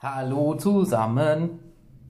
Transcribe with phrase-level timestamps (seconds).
[0.00, 1.60] Hallo zusammen.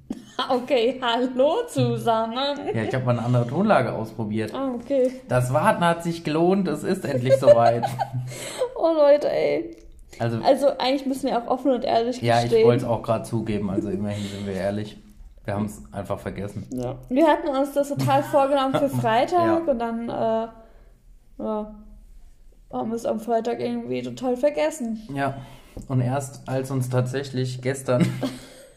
[0.51, 2.37] Okay, hallo zusammen.
[2.75, 4.53] Ja, ich habe mal eine andere Tonlage ausprobiert.
[4.55, 5.11] Ah, okay.
[5.29, 7.85] Das Warten hat sich gelohnt, es ist endlich soweit.
[8.77, 9.75] Oh Leute, ey.
[10.19, 12.67] Also, Also eigentlich müssen wir auch offen und ehrlich ja, ich gestehen.
[12.69, 14.99] wollte es auch gerade zugeben, also immerhin sind wir ehrlich.
[15.45, 16.67] Wir haben es einfach vergessen.
[16.71, 16.97] Ja.
[17.09, 19.73] Wir hatten uns das total vorgenommen für Freitag Ja.
[19.73, 20.49] und dann äh,
[21.43, 21.75] ja,
[22.73, 25.01] haben wir es am Freitag irgendwie total vergessen.
[25.15, 25.39] Ja,
[25.89, 28.07] und erst als uns tatsächlich gestern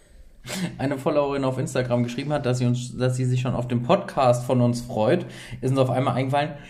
[0.77, 3.83] eine Followerin auf Instagram geschrieben hat, dass sie, uns, dass sie sich schon auf den
[3.83, 5.25] Podcast von uns freut,
[5.61, 6.53] ist uns auf einmal eingefallen,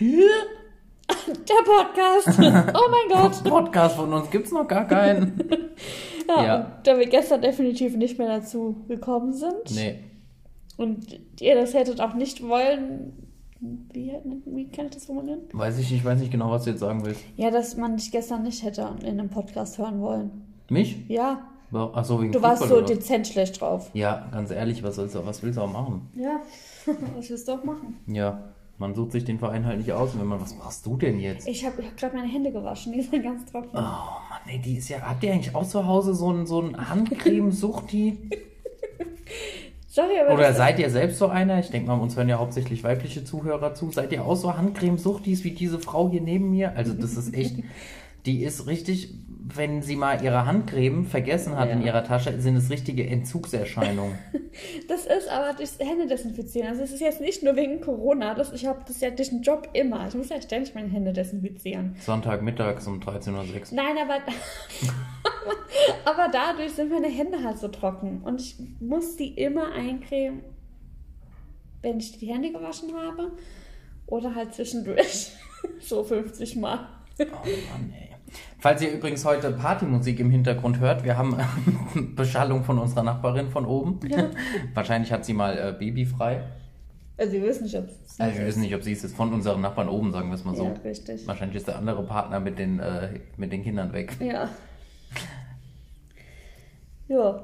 [1.26, 2.38] Der Podcast!
[2.38, 3.42] Oh mein Gott!
[3.44, 5.40] Podcast von uns gibt's noch gar keinen.
[6.28, 6.80] Ja, Ja.
[6.84, 9.98] Da wir gestern definitiv nicht mehr dazu gekommen sind Nee,
[10.76, 13.29] und ihr das hättet auch nicht wollen,
[13.60, 14.12] wie,
[14.46, 15.40] wie kann ich das formulieren?
[15.52, 17.22] weiß ich, ich weiß nicht genau, was du jetzt sagen willst.
[17.36, 20.30] Ja, dass man dich gestern nicht hätte in einem Podcast hören wollen.
[20.68, 21.08] Mich?
[21.08, 23.90] Ja, Ach so, wegen du warst Fußball so oder dezent schlecht drauf.
[23.94, 26.08] Ja, ganz ehrlich, was, sollst du, was willst du auch machen?
[26.14, 26.40] Ja,
[27.16, 27.96] was willst du auch machen?
[28.08, 30.14] Ja, man sucht sich den Verein halt nicht aus.
[30.14, 31.46] Und wenn man, was machst du denn jetzt?
[31.46, 33.68] Ich habe hab gerade meine Hände gewaschen, die sind ganz trocken.
[33.72, 35.00] Oh Mann, ey, die ist ja.
[35.00, 38.30] Habt ihr eigentlich auch zu Hause so ein, so ein Handcreme-Suchti?
[39.92, 41.58] Sorry, aber Oder seid ihr selbst so einer?
[41.58, 43.90] Ich denke mal, uns hören ja hauptsächlich weibliche Zuhörer zu.
[43.90, 46.76] Seid ihr auch so Handcreme-Suchtis wie diese Frau hier neben mir?
[46.76, 47.56] Also, das ist echt.
[48.26, 49.14] Die ist richtig,
[49.52, 51.86] wenn sie mal ihre Handcreme vergessen hat in Ja.
[51.88, 54.18] ihrer Tasche, sind es richtige Entzugserscheinungen.
[54.88, 56.68] Das ist aber durchs Hände desinfizieren.
[56.68, 58.34] Also es ist jetzt nicht nur wegen Corona.
[58.34, 60.08] Das, ich habe das ja durch den Job immer.
[60.08, 61.94] Ich muss ja ständig meine Hände desinfizieren.
[62.04, 63.76] Sonntagmittags um 13.06 Uhr.
[63.76, 64.18] Nein, aber,
[66.04, 68.22] aber dadurch sind meine Hände halt so trocken.
[68.22, 70.40] Und ich muss die immer eincremen,
[71.82, 73.30] wenn ich die Hände gewaschen habe.
[74.06, 75.30] Oder halt zwischendurch.
[75.80, 76.88] so 50 Mal.
[77.20, 78.09] Oh Mann, ey.
[78.60, 81.34] Falls ihr übrigens heute Partymusik im Hintergrund hört, wir haben
[82.14, 83.98] Beschallung von unserer Nachbarin von oben.
[84.74, 86.44] Wahrscheinlich hat sie mal äh, babyfrei.
[87.16, 89.16] Also wir wissen nicht, ob es Also wir wissen nicht, ob sie es ist.
[89.16, 90.64] Von unseren Nachbarn oben, sagen wir es mal so.
[90.64, 91.26] Ja, richtig.
[91.26, 94.14] Wahrscheinlich ist der andere Partner mit den, äh, mit den Kindern weg.
[94.20, 94.50] Ja.
[97.08, 97.42] Ja.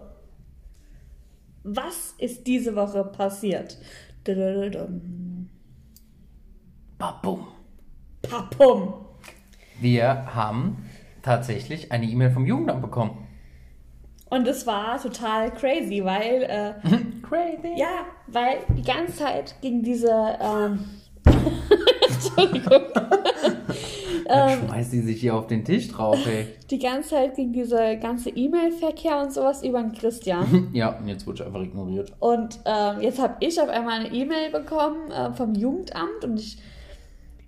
[1.65, 3.79] Was ist diese Woche passiert?
[6.99, 7.49] Babum.
[8.23, 8.95] Papum.
[9.81, 10.86] Wir haben
[11.27, 13.27] tatsächlich eine E-Mail vom Jugendamt bekommen.
[14.31, 16.75] Und es war total crazy, weil, äh,
[17.23, 17.79] Crazy.
[17.79, 20.11] ja, weil die ganze Zeit ging diese,
[20.41, 20.85] ähm,
[22.09, 22.83] Entschuldigung,
[24.29, 26.49] Dann schmeißt sie sich hier auf den Tisch drauf, ey.
[26.71, 30.71] die ganze Zeit ging dieser ganze E-Mail-Verkehr und sowas über den Christian.
[30.73, 32.13] Ja, und jetzt wurde ich einfach ignoriert.
[32.19, 36.59] Und ähm, jetzt habe ich auf einmal eine E-Mail bekommen äh, vom Jugendamt und ich,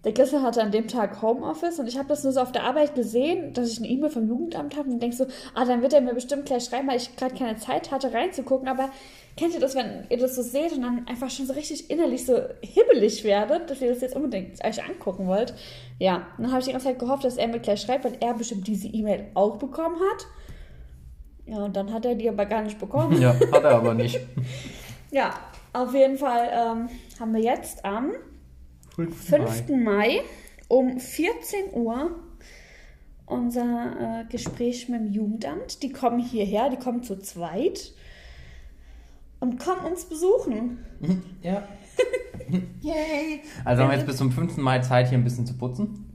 [0.04, 2.62] der Christian hatte an dem Tag Homeoffice und ich habe das nur so auf der
[2.62, 5.92] Arbeit gesehen, dass ich eine E-Mail vom Jugendamt habe und denk so, ah, dann wird
[5.92, 8.91] er mir bestimmt gleich schreiben, weil ich gerade keine Zeit hatte reinzugucken, aber
[9.36, 12.26] kennt ihr das, wenn ihr das so seht und dann einfach schon so richtig innerlich
[12.26, 15.53] so hibbelig werdet, dass ihr das jetzt unbedingt euch angucken wollt?
[15.98, 18.16] Ja, und dann habe ich die ganze Zeit gehofft, dass er mir gleich schreibt, weil
[18.20, 20.26] er bestimmt diese E-Mail auch bekommen hat.
[21.47, 23.20] Ja, und dann hat er die aber gar nicht bekommen.
[23.20, 24.20] Ja, hat er aber nicht.
[25.10, 25.32] Ja,
[25.72, 26.88] auf jeden Fall ähm,
[27.19, 28.12] haben wir jetzt am
[29.06, 29.69] 5.
[29.70, 30.22] Mai
[30.69, 32.10] um 14 Uhr
[33.26, 35.82] unser äh, Gespräch mit dem Jugendamt.
[35.82, 37.92] Die kommen hierher, die kommen zu zweit
[39.41, 40.78] und kommen uns besuchen.
[41.42, 41.62] Ja.
[42.81, 43.41] Yay!
[43.64, 44.56] Also haben wir jetzt bis zum 5.
[44.59, 46.12] Mai Zeit, hier ein bisschen zu putzen.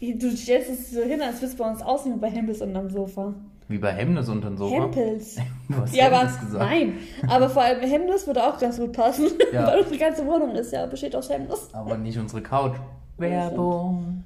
[0.00, 2.90] Du stellst es so hin, als würdest du bei uns aussehen wie bei Hempels unterm
[2.90, 3.34] Sofa.
[3.68, 4.82] Wie bei Hemnes unter dem Sofa.
[4.84, 5.36] Hempels.
[5.68, 6.64] Du hast Ja, aber Hemnes gesagt.
[6.70, 6.98] nein.
[7.28, 9.28] Aber vor allem Hemdes würde auch ganz gut passen.
[9.52, 9.66] Ja.
[9.66, 11.68] Weil unsere ganze Wohnung ist ja besteht aus Hemdes.
[11.72, 12.76] Aber nicht unsere Couch.
[13.18, 14.24] Werbung.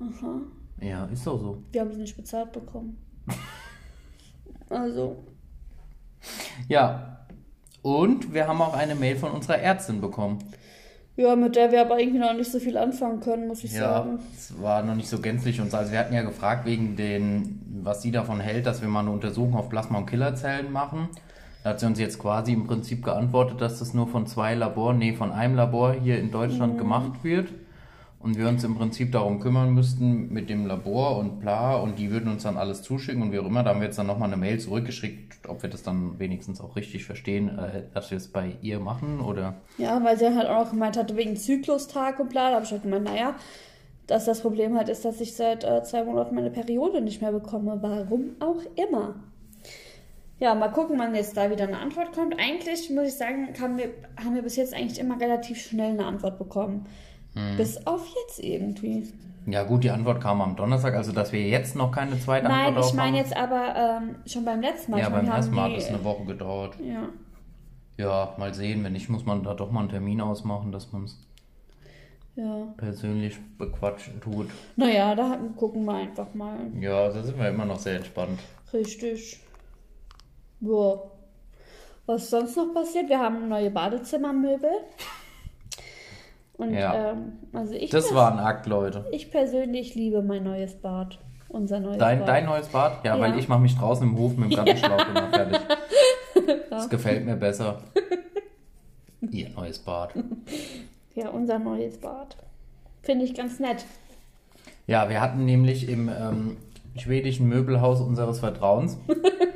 [0.00, 0.40] Aha.
[0.80, 1.62] Ja, ist doch so.
[1.72, 2.96] Wir haben sie nicht bezahlt bekommen.
[4.70, 5.16] Also,
[6.68, 7.26] Ja.
[7.82, 10.38] Und wir haben auch eine Mail von unserer Ärztin bekommen.
[11.16, 13.80] Ja, mit der wir aber irgendwie noch nicht so viel anfangen können, muss ich Ja,
[13.98, 14.18] sagen.
[14.36, 15.74] es war noch nicht so gänzlich uns.
[15.74, 19.10] Also wir hatten ja gefragt wegen den, was sie davon hält, dass wir mal eine
[19.10, 21.08] Untersuchung auf Plasma- und Killerzellen machen.
[21.62, 24.92] Da hat sie uns jetzt quasi im Prinzip geantwortet, dass das nur von zwei Labor,
[24.92, 27.48] nee, von einem Labor hier in Deutschland gemacht wird.
[28.24, 31.76] Und wir uns im Prinzip darum kümmern müssten mit dem Labor und bla.
[31.76, 33.62] Und die würden uns dann alles zuschicken und wie auch immer.
[33.62, 36.74] Da haben wir jetzt dann nochmal eine Mail zurückgeschickt, ob wir das dann wenigstens auch
[36.74, 39.56] richtig verstehen, äh, dass wir es bei ihr machen oder.
[39.76, 42.84] Ja, weil sie halt auch gemeint hatte, wegen Zyklustag und bla, da habe ich halt
[42.84, 43.34] gemeint, naja,
[44.06, 47.32] dass das Problem halt ist, dass ich seit äh, zwei Monaten meine Periode nicht mehr
[47.32, 47.76] bekomme.
[47.82, 49.16] Warum auch immer.
[50.40, 52.40] Ja, mal gucken, wann jetzt da wieder eine Antwort kommt.
[52.40, 56.06] Eigentlich, muss ich sagen, haben wir, haben wir bis jetzt eigentlich immer relativ schnell eine
[56.06, 56.86] Antwort bekommen.
[57.34, 57.56] Hm.
[57.56, 59.12] Bis auf jetzt irgendwie.
[59.46, 62.68] Ja gut, die Antwort kam am Donnerstag, also dass wir jetzt noch keine zweite Nein,
[62.68, 63.24] Antwort ich drauf meine haben.
[63.24, 65.00] jetzt aber ähm, schon beim letzten Mal.
[65.00, 66.76] Ja, Ich meine, beim ersten haben Mal die- hat es eine Woche gedauert.
[66.80, 67.08] Ja.
[67.96, 68.82] Ja, mal sehen.
[68.82, 71.16] Wenn nicht, muss man da doch mal einen Termin ausmachen, dass man es
[72.36, 72.66] ja.
[72.76, 74.48] persönlich bequatschen tut.
[74.76, 76.56] Naja, da gucken wir einfach mal.
[76.80, 78.40] Ja, da sind wir immer noch sehr entspannt.
[78.72, 79.40] Richtig.
[80.60, 80.94] Ja.
[82.06, 83.08] Was sonst noch passiert?
[83.08, 84.70] Wir haben neue Badezimmermöbel.
[86.56, 87.10] Und Ja.
[87.12, 89.04] ähm, also ich, Das war ein Akt, Leute.
[89.12, 91.18] ich persönlich liebe mein neues Bad.
[91.48, 92.28] Unser neues Dein, Bad.
[92.28, 93.04] dein neues Bad?
[93.04, 93.20] Ja, Ja.
[93.20, 95.60] weil ich mache mich draußen im Hof mit dem Gartenschlauch immer fertig.
[96.70, 97.80] Das gefällt mir besser.
[99.30, 100.10] Ihr neues Bad.
[101.14, 102.36] Ja, unser neues Bad.
[103.02, 103.84] Finde ich ganz nett.
[104.86, 106.56] Ja, wir hatten nämlich im ähm,
[106.96, 108.98] schwedischen Möbelhaus unseres Vertrauens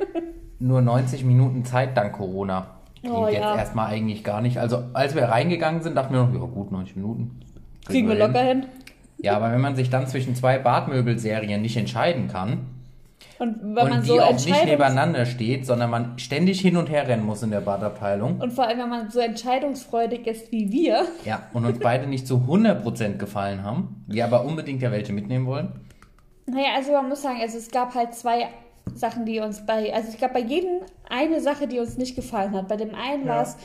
[0.59, 2.78] nur 90 Minuten Zeit dank Corona.
[3.01, 3.55] Klingt Oh, jetzt ja.
[3.55, 4.57] erstmal eigentlich gar nicht.
[4.57, 7.39] Also als wir reingegangen sind, dachten wir noch, ja gut, 90 Minuten.
[7.85, 8.65] Kriegen wir locker hin.
[9.17, 12.59] Ja, aber wenn man sich dann zwischen zwei Badmöbelserien nicht entscheiden kann
[13.39, 16.89] Und wenn und man die so auch nicht nebeneinander steht, sondern man ständig hin und
[16.89, 20.71] her rennen muss in der Badabteilung, und vor allem, wenn man so entscheidungsfreudig ist wie
[20.71, 21.05] wir.
[21.25, 25.45] ja, und uns beide nicht zu 100% gefallen haben, wir aber unbedingt ja welche mitnehmen
[25.47, 25.71] wollen,
[26.45, 28.47] Naja, also man muss sagen, also es gab halt zwei
[28.95, 32.53] Sachen, die uns bei, also ich glaube bei jedem eine Sache, die uns nicht gefallen
[32.53, 32.67] hat.
[32.67, 33.35] Bei dem einen Ja.
[33.35, 33.55] war es,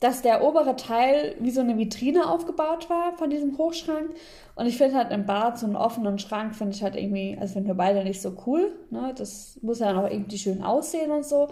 [0.00, 4.10] dass der obere Teil wie so eine Vitrine aufgebaut war von diesem Hochschrank.
[4.54, 7.52] Und ich finde halt im Bad so einen offenen Schrank finde ich halt irgendwie, also
[7.54, 8.72] finden wir beide nicht so cool.
[8.90, 9.12] Ne?
[9.16, 11.48] Das muss ja dann auch irgendwie schön aussehen und so.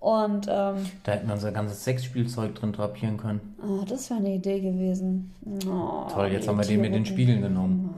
[0.00, 3.56] Und ähm, da hätten wir unser ganzes Sexspielzeug drin drapieren können.
[3.62, 5.32] oh, das wäre eine Idee gewesen.
[5.66, 7.06] Oh, Toll, jetzt haben wir den mit den.
[7.06, 7.94] Spiegeln genommen.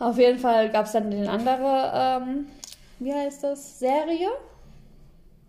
[0.00, 2.46] Auf jeden Fall gab es dann den andere, ähm,
[2.98, 3.78] wie heißt das?
[3.78, 4.28] Serie?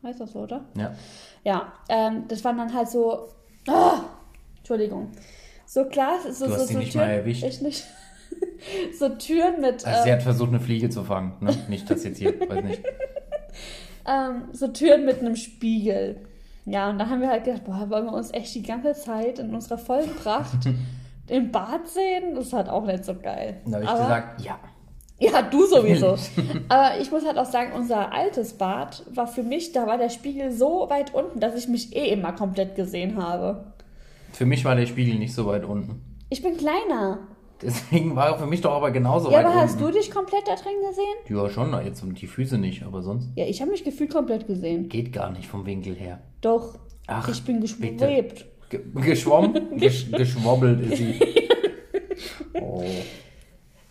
[0.03, 0.65] Heißt das so, oder?
[0.77, 0.94] Ja.
[1.44, 3.27] Ja, ähm, das waren dann halt so.
[3.68, 4.01] Ah,
[4.57, 5.12] Entschuldigung.
[5.65, 7.07] So klar, so, Du so, hast ihn so nicht Türen.
[7.07, 7.44] mal erwischt.
[7.44, 7.83] Ich nicht.
[9.00, 9.86] so Türen mit.
[9.86, 11.33] Also sie ähm, hat versucht, eine Fliege zu fangen.
[11.39, 11.56] Ne?
[11.69, 12.83] Nicht das jetzt hier, weiß nicht.
[14.07, 16.21] ähm, so Türen mit einem Spiegel.
[16.65, 19.38] Ja, und da haben wir halt gedacht, boah, wollen wir uns echt die ganze Zeit
[19.39, 20.57] in unserer vollen Pracht
[21.27, 22.33] im Bad sehen?
[22.36, 23.62] Das ist halt auch nicht so geil.
[23.65, 24.59] Da habe ich Aber- gesagt, ja.
[25.19, 26.17] Ja, du sowieso.
[26.67, 30.09] Aber ich muss halt auch sagen, unser altes Bad war für mich, da war der
[30.09, 33.73] Spiegel so weit unten, dass ich mich eh immer komplett gesehen habe.
[34.33, 36.01] Für mich war der Spiegel nicht so weit unten.
[36.29, 37.19] Ich bin kleiner.
[37.62, 39.63] Deswegen war er für mich doch aber genauso Ja, weit aber unten.
[39.69, 41.38] hast du dich komplett da drin gesehen?
[41.38, 44.45] Ja, schon, jetzt um die Füße nicht, aber sonst Ja, ich habe mich gefühlt komplett
[44.47, 44.89] gesehen.
[44.89, 46.19] geht gar nicht vom Winkel her.
[46.41, 46.77] Doch.
[47.07, 48.45] Ach, ich bin geschwebt.
[48.69, 51.19] Ge geschwommen, gesch geschwobbelt ist sie.
[52.62, 52.83] Oh.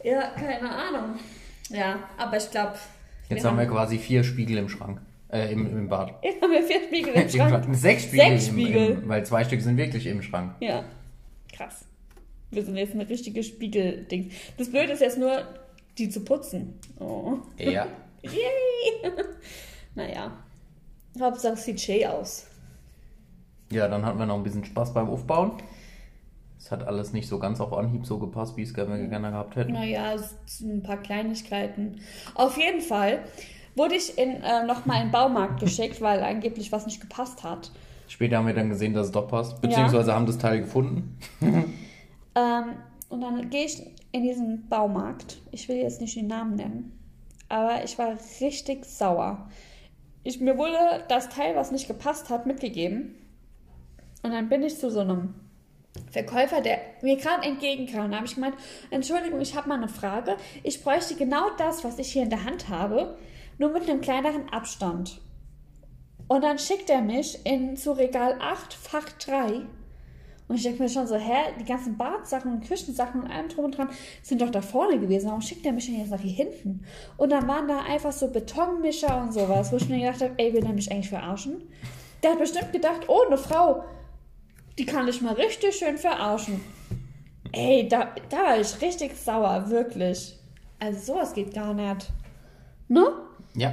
[0.04, 1.18] Ja, keine Ahnung.
[1.70, 2.74] Ja, aber ich glaube.
[3.30, 5.00] Jetzt haben wir quasi vier Spiegel im Schrank.
[5.32, 6.14] Äh, im, im Bad.
[6.22, 7.74] Jetzt haben wir vier Spiegel im Im Schrank.
[7.74, 8.26] Sechs Spiegel.
[8.26, 8.90] Sechs Im, Spiegel.
[8.90, 10.54] Im, weil zwei Stück sind wirklich im Schrank.
[10.60, 10.84] Ja,
[11.52, 11.86] krass.
[12.50, 14.30] Wir sind jetzt ein richtiges Spiegelding.
[14.58, 15.42] Das Blöde ist jetzt nur,
[15.96, 16.78] die zu putzen.
[17.00, 17.38] Oh.
[17.56, 17.86] Ja.
[18.22, 19.10] Yay!
[19.94, 20.32] naja.
[21.18, 22.46] Hauptsache es sieht schön aus.
[23.70, 25.52] Ja, dann hatten wir noch ein bisschen Spaß beim Aufbauen.
[26.64, 29.54] Es hat alles nicht so ganz auf Anhieb so gepasst, wie es gerne gerne gehabt
[29.54, 29.74] hätten.
[29.74, 32.00] Naja, es sind ein paar Kleinigkeiten.
[32.34, 33.18] Auf jeden Fall
[33.76, 37.70] wurde ich in, äh, nochmal in den Baumarkt geschickt, weil angeblich was nicht gepasst hat.
[38.08, 39.60] Später haben wir dann gesehen, dass es doch passt.
[39.60, 41.18] Beziehungsweise haben das Teil gefunden.
[42.36, 42.74] Ähm,
[43.10, 45.40] und dann gehe ich in diesen Baumarkt.
[45.52, 46.98] Ich will jetzt nicht den Namen nennen.
[47.48, 49.48] Aber ich war richtig sauer.
[50.24, 53.14] Ich, mir wurde das Teil, was nicht gepasst hat, mitgegeben.
[54.24, 55.34] Und dann bin ich zu so einem
[56.10, 58.10] Verkäufer, der mir gerade entgegenkam.
[58.10, 58.56] Da habe ich gemeint,
[58.90, 60.36] Entschuldigung, ich habe mal eine Frage.
[60.62, 63.16] Ich bräuchte genau das, was ich hier in der Hand habe,
[63.58, 65.20] nur mit einem kleineren Abstand.
[66.26, 69.62] Und dann schickt er mich in zu Regal 8, Fach 3.
[70.46, 73.66] Und ich denke mir schon so, hä, die ganzen Badsachen und Küchensachen und allem drum
[73.66, 73.88] und dran
[74.22, 75.28] sind doch da vorne gewesen.
[75.28, 76.84] Warum schickt er mich denn jetzt nach hier hinten?
[77.16, 80.52] Und dann waren da einfach so Betonmischer und sowas, wo ich mir gedacht habe, ey,
[80.52, 81.62] will der mich eigentlich verarschen?
[82.22, 83.84] Der hat bestimmt gedacht, oh, eine Frau,
[84.78, 86.60] die kann ich mal richtig schön verarschen.
[87.52, 90.36] Ey, da, da war ich richtig sauer, wirklich.
[90.80, 92.10] Also sowas geht gar nicht.
[92.88, 93.06] Ne?
[93.54, 93.72] Ja.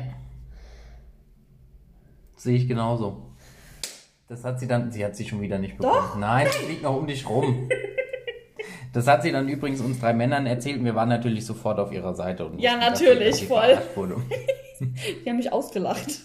[2.36, 3.24] Sehe ich genauso.
[4.28, 5.96] Das hat sie dann, sie hat sie schon wieder nicht bekommen.
[5.96, 6.18] Doch.
[6.18, 7.70] Nein, es liegt noch um dich rum.
[8.94, 11.94] Das hat sie dann übrigens uns drei Männern erzählt und wir waren natürlich sofort auf
[11.94, 12.46] ihrer Seite.
[12.46, 13.78] Und Ja, natürlich, sie- sie voll.
[14.82, 16.20] Die haben mich ausgelacht.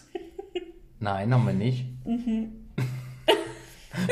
[0.99, 1.87] Nein, haben wir nicht.
[2.05, 2.66] Mhm.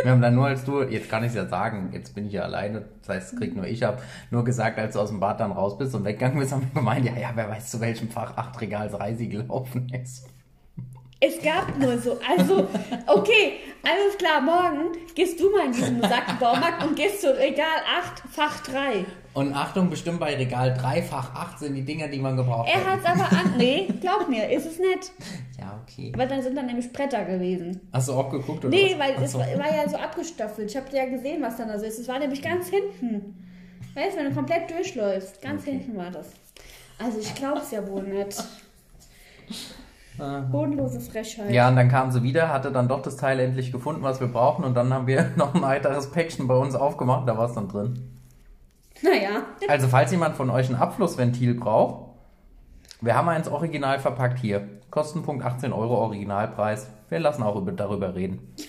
[0.03, 2.33] Wir haben dann nur, als du, jetzt kann ich es ja sagen, jetzt bin ich
[2.33, 5.21] ja alleine, das heißt, es kriegt nur ich ab, nur gesagt, als du aus dem
[5.21, 7.81] Bad dann raus bist und weggegangen bist, haben wir gemeint, ja, ja, wer weiß, zu
[7.81, 10.29] welchem Fach acht Regals Reisi gelaufen ist.
[11.21, 12.19] Es gab nur so.
[12.37, 12.69] Also,
[13.07, 17.65] okay, alles klar, morgen gehst du mal in diesen Sackenbaumarkt und gehst zu Regal
[17.99, 19.07] 8, Fach 3.
[19.35, 22.85] Und Achtung, bestimmt bei Regal 3, Fach 8 sind die Dinger, die man gebraucht Er
[22.93, 23.55] hat es aber an.
[23.59, 25.13] Nee, glaub mir, ist es nicht.
[25.59, 26.13] Ja, okay.
[26.17, 27.81] Weil dann sind dann nämlich Bretter gewesen.
[27.93, 29.01] Hast du auch geguckt oder Nee, was?
[29.01, 29.39] weil Ach es so.
[29.41, 30.71] war, war ja so abgestoffelt.
[30.71, 31.99] Ich habe ja gesehen, was dann da so ist.
[31.99, 33.45] Es war nämlich ganz hinten.
[33.95, 35.43] Weißt du, wenn du komplett durchläufst.
[35.43, 35.73] Ganz Okay.
[35.73, 36.31] hinten war das.
[36.99, 38.41] Also ich glaub's ja wohl nicht.
[40.19, 40.41] Aha.
[40.51, 41.51] Bodenlose Frechheit.
[41.51, 44.29] Ja, und dann kam sie wieder, hatte dann doch das Teil endlich gefunden, was wir
[44.29, 44.65] brauchen.
[44.65, 47.67] Und dann haben wir noch ein weiteres Päckchen bei uns aufgemacht, da war es dann
[47.69, 48.14] drin.
[49.03, 49.45] Naja.
[49.69, 52.15] Also, falls jemand von euch ein Abflussventil braucht,
[53.01, 54.69] wir haben eins original verpackt hier.
[54.91, 56.89] Kostenpunkt 18 Euro Originalpreis.
[57.09, 58.55] Wir lassen auch über, darüber reden.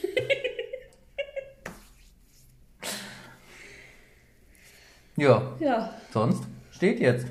[5.15, 5.91] ja, Ja.
[6.12, 7.27] sonst steht jetzt.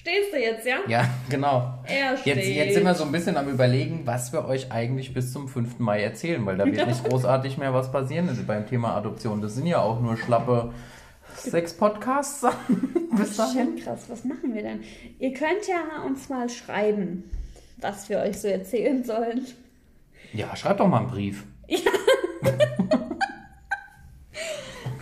[0.00, 0.78] Stehst du jetzt, ja?
[0.88, 1.74] Ja, genau.
[1.84, 2.36] Er steht.
[2.36, 5.46] Jetzt, jetzt sind wir so ein bisschen am überlegen, was wir euch eigentlich bis zum
[5.46, 5.78] 5.
[5.78, 9.42] Mai erzählen, weil da wird nicht großartig mehr was passieren also beim Thema Adoption.
[9.42, 10.72] Das sind ja auch nur schlappe
[11.36, 12.46] sechs Podcasts
[13.16, 13.76] bis dahin.
[13.76, 14.80] Schon krass, was machen wir denn?
[15.18, 17.30] Ihr könnt ja uns mal schreiben,
[17.76, 19.44] was wir euch so erzählen sollen.
[20.32, 21.44] Ja, schreibt doch mal einen Brief.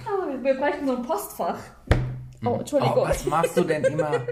[0.07, 1.59] Ah, wir- wir bräuchten so ein Postfach.
[2.45, 2.95] Oh, Entschuldigung.
[2.97, 4.23] Oh, was machst du denn immer?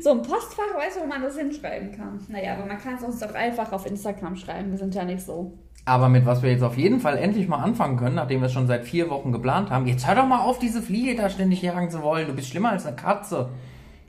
[0.00, 2.20] So ein Postfach, weißt du, wo man das hinschreiben kann.
[2.28, 4.70] Naja, aber man kann es uns doch einfach auf Instagram schreiben.
[4.70, 5.52] Wir sind ja nicht so.
[5.84, 8.52] Aber mit was wir jetzt auf jeden Fall endlich mal anfangen können, nachdem wir es
[8.52, 9.86] schon seit vier Wochen geplant haben.
[9.86, 12.26] Jetzt hör doch mal auf, diese Fliege da ständig jagen zu wollen.
[12.26, 13.50] Du bist schlimmer als eine Katze.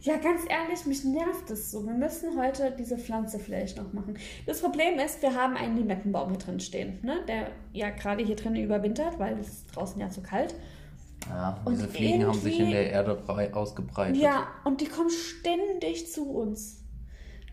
[0.01, 1.85] Ja, ganz ehrlich, mich nervt es so.
[1.85, 4.17] Wir müssen heute diese Pflanze vielleicht noch machen.
[4.45, 7.19] Das Problem ist, wir haben einen Limettenbaum hier drin stehen, ne?
[7.27, 10.55] der ja gerade hier drin überwintert, weil es ist draußen ja zu kalt.
[11.29, 14.17] Ja, Und diese Fliegen haben sich in der Erde brei- ausgebreitet.
[14.21, 16.83] Ja, und die kommen ständig zu uns.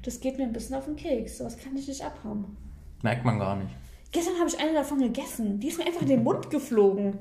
[0.02, 1.38] Das geht mir ein bisschen auf den Keks.
[1.38, 2.56] Sowas kann ich nicht abhaben.
[3.02, 3.70] Merkt man gar nicht.
[4.12, 5.58] Gestern habe ich eine davon gegessen.
[5.60, 7.18] Die ist mir einfach in den Mund geflogen,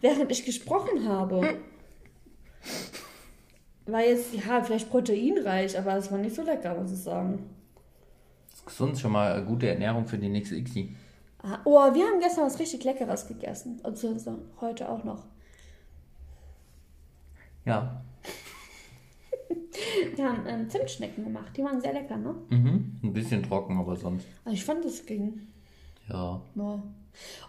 [0.00, 1.58] während ich gesprochen habe.
[3.86, 7.50] War jetzt, ja, vielleicht proteinreich, aber es war nicht so lecker, muss ich sagen.
[8.50, 10.96] Das ist gesund, schon mal eine gute Ernährung für die nächste Xi.
[11.42, 13.78] Ah, Oh, wir haben gestern was richtig Leckeres gegessen.
[13.82, 15.24] Und so so heute auch noch.
[17.64, 18.02] Ja.
[20.16, 21.56] Wir haben ähm, Zimtschnecken gemacht.
[21.56, 22.34] Die waren sehr lecker, ne?
[22.50, 23.00] Mhm.
[23.02, 24.26] Ein bisschen trocken, aber sonst.
[24.44, 25.48] Also ich fand, es ging.
[26.08, 26.40] Ja.
[26.54, 26.82] Ja.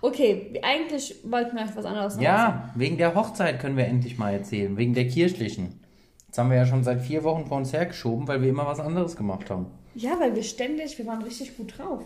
[0.02, 4.18] Okay, eigentlich wollten wir euch was anderes noch Ja, wegen der Hochzeit können wir endlich
[4.18, 4.78] mal erzählen.
[4.78, 5.80] Wegen der kirchlichen.
[6.28, 8.80] Jetzt haben wir ja schon seit vier Wochen vor uns hergeschoben, weil wir immer was
[8.80, 9.68] anderes gemacht haben.
[9.96, 12.04] Ja, weil wir ständig, wir waren richtig gut drauf.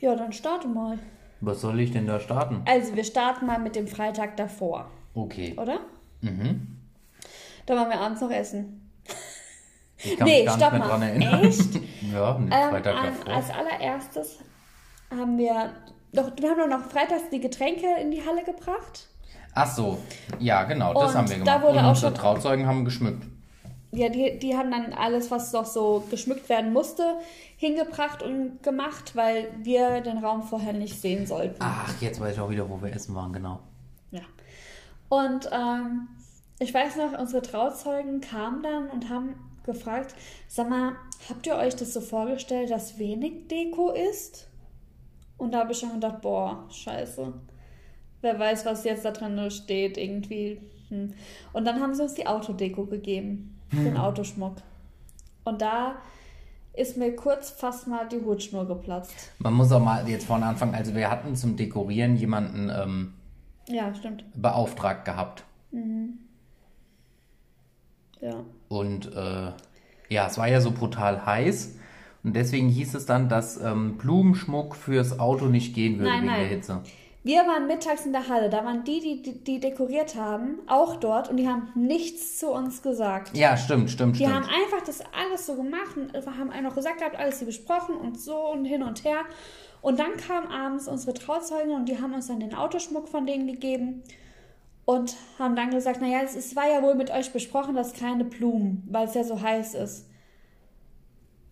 [0.00, 0.98] Ja, dann starte mal.
[1.40, 2.62] Was soll ich denn da starten?
[2.66, 4.90] Also, wir starten mal mit dem Freitag davor,
[5.24, 5.54] Okay.
[5.56, 5.80] oder?
[6.20, 6.76] Mhm.
[7.66, 8.90] Da waren wir abends noch essen.
[9.98, 10.88] Ich kann Nee, mich gar stopp nicht mehr mal.
[10.88, 11.44] dran erinnern.
[11.44, 11.74] Echt?
[12.12, 13.34] ja, nee, Ähm, Freitag an, davor.
[13.34, 14.38] als allererstes
[15.10, 15.72] haben wir,
[16.12, 19.08] doch, wir haben doch noch freitags die Getränke in die Halle gebracht.
[19.54, 19.98] Ach so,
[20.38, 21.62] ja, genau, das Und haben wir da gemacht.
[21.62, 23.24] wurde Und auch unsere schon- Trauzeugen haben geschmückt.
[23.90, 27.14] Ja, die, die haben dann alles, was noch so geschmückt werden musste,
[27.56, 31.56] hingebracht und gemacht, weil wir den Raum vorher nicht sehen sollten.
[31.60, 33.60] Ach, jetzt weiß ich auch wieder, wo wir essen waren, genau.
[34.10, 34.20] Ja.
[35.08, 36.08] Und ähm,
[36.58, 39.34] ich weiß noch, unsere Trauzeugen kamen dann und haben
[39.64, 40.14] gefragt,
[40.48, 40.92] sag mal,
[41.28, 44.48] habt ihr euch das so vorgestellt, dass wenig Deko ist?
[45.36, 47.32] Und da habe ich schon gedacht, boah, scheiße.
[48.20, 50.60] Wer weiß, was jetzt da drin steht, irgendwie.
[50.88, 51.14] Hm.
[51.52, 54.56] Und dann haben sie uns die Autodeko gegeben, den Autoschmuck.
[55.44, 55.96] Und da
[56.74, 59.32] ist mir kurz fast mal die Hutschnur geplatzt.
[59.38, 60.74] Man muss auch mal jetzt vorne anfangen.
[60.74, 63.14] Also wir hatten zum Dekorieren jemanden ähm,
[63.68, 64.24] Ja, stimmt.
[64.34, 65.44] beauftragt gehabt.
[68.20, 68.44] Ja.
[68.68, 69.52] Und äh,
[70.08, 71.76] ja, es war ja so brutal heiß.
[72.24, 76.32] Und deswegen hieß es dann, dass ähm, Blumenschmuck fürs Auto nicht gehen würde Nein, wegen
[76.32, 76.40] nein.
[76.40, 76.82] der Hitze.
[77.24, 80.96] Wir waren mittags in der Halle, da waren die, die, die, die dekoriert haben, auch
[80.96, 83.36] dort und die haben nichts zu uns gesagt.
[83.36, 84.34] Ja, stimmt, stimmt, Die stimmt.
[84.34, 88.18] haben einfach das alles so gemacht und haben einfach gesagt gehabt, alles hier besprochen und
[88.18, 89.18] so und hin und her.
[89.80, 93.46] Und dann kamen abends unsere Trauzeugin und die haben uns dann den Autoschmuck von denen
[93.46, 94.02] gegeben
[94.84, 98.24] und haben dann gesagt, naja, es, es war ja wohl mit euch besprochen, dass keine
[98.24, 100.06] Blumen, weil es ja so heiß ist.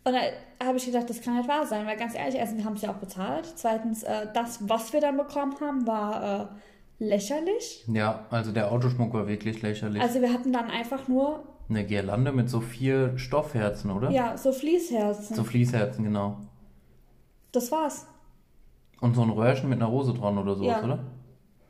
[0.05, 0.21] Und da
[0.65, 2.83] habe ich gedacht, das kann nicht wahr sein, weil ganz ehrlich, erstens, wir haben es
[2.83, 3.53] ja auch bezahlt.
[3.57, 6.49] Zweitens, äh, das, was wir dann bekommen haben, war
[7.01, 7.85] äh, lächerlich.
[7.93, 10.01] Ja, also der Autoschmuck war wirklich lächerlich.
[10.01, 14.11] Also wir hatten dann einfach nur, Eine Girlande mit so vier Stoffherzen, oder?
[14.11, 15.37] ja, so Fließherzen.
[15.37, 16.39] So Fließherzen, genau.
[17.53, 18.07] Das war's.
[19.01, 20.85] Und so ein Röhrchen mit einer Rose dran oder sowas, Ja.
[20.85, 20.99] oder?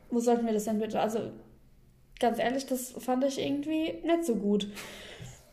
[0.09, 0.99] Wo sollten wir das denn bitte?
[0.99, 1.19] Also,
[2.19, 4.67] ganz ehrlich, das fand ich irgendwie nicht so gut.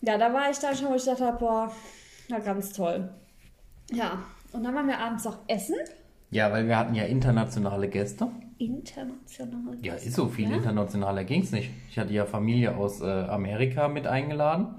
[0.00, 1.73] ja, da war ich dann schon, wo ich dachte, boah,
[2.28, 3.09] na ganz toll.
[3.93, 5.76] Ja, und dann waren wir abends auch essen.
[6.31, 8.28] Ja, weil wir hatten ja internationale Gäste.
[8.59, 9.76] International.
[9.83, 11.71] Ja, ist so viel internationaler ging's nicht.
[11.90, 14.76] Ich hatte ja Familie aus äh, Amerika mit eingeladen.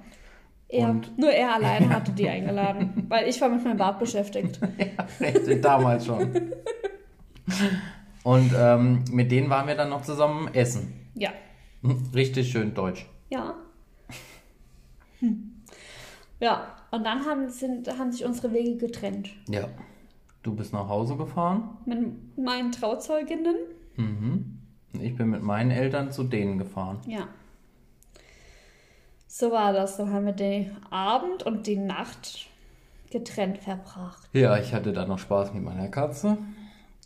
[0.67, 4.59] Er, Und- nur er allein hatte die eingeladen, weil ich war mit meinem Bart beschäftigt.
[4.77, 6.31] ja, richtig, damals schon.
[8.23, 10.93] Und ähm, mit denen waren wir dann noch zusammen essen.
[11.13, 11.29] Ja.
[12.13, 13.05] Richtig schön deutsch.
[13.29, 13.53] Ja.
[15.19, 15.51] Hm.
[16.39, 19.29] Ja, und dann haben, sind, haben sich unsere Wege getrennt.
[19.47, 19.67] Ja.
[20.41, 21.77] Du bist nach Hause gefahren.
[21.85, 23.55] Mit meinen Trauzeuginnen.
[23.95, 24.57] Mhm.
[24.99, 26.99] Ich bin mit meinen Eltern zu denen gefahren.
[27.07, 27.27] Ja.
[29.37, 29.97] So war das.
[29.97, 32.47] Dann haben wir den Abend und die Nacht
[33.11, 34.29] getrennt verbracht.
[34.31, 36.37] Ja, ich hatte dann noch Spaß mit meiner Katze,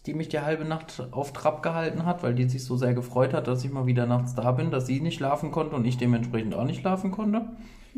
[0.05, 3.33] die mich die halbe Nacht auf Trab gehalten hat, weil die sich so sehr gefreut
[3.33, 5.97] hat, dass ich mal wieder nachts da bin, dass sie nicht schlafen konnte und ich
[5.97, 7.47] dementsprechend auch nicht schlafen konnte.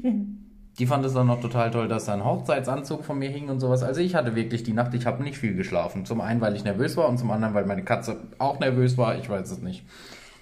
[0.79, 3.59] Die fand es dann noch total toll, dass da ein Hochzeitsanzug von mir hing und
[3.59, 3.83] sowas.
[3.83, 6.05] Also ich hatte wirklich die Nacht, ich habe nicht viel geschlafen.
[6.05, 9.17] Zum einen, weil ich nervös war und zum anderen, weil meine Katze auch nervös war.
[9.17, 9.83] Ich weiß es nicht.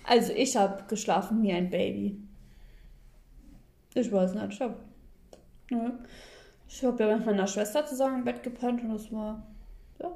[0.07, 2.28] Also ich habe geschlafen wie ein Baby.
[3.93, 4.75] Ich weiß nicht, ich habe
[5.69, 5.99] ne?
[6.67, 9.43] ich ja mit meiner Schwester zusammen im Bett gepennt und das war
[9.99, 10.11] ja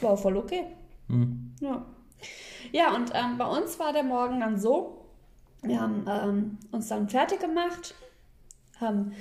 [0.00, 0.66] war voll okay.
[1.08, 1.54] Hm.
[1.60, 1.84] Ja.
[2.70, 5.04] Ja, und ähm, bei uns war der Morgen dann so,
[5.62, 7.94] wir haben ähm, uns dann fertig gemacht,
[8.80, 9.12] haben,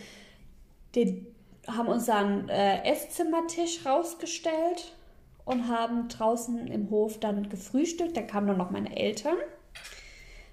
[0.96, 1.28] den,
[1.68, 4.96] haben unseren äh, Esszimmertisch rausgestellt
[5.46, 8.16] und haben draußen im Hof dann gefrühstückt.
[8.16, 9.38] Da kamen dann noch meine Eltern.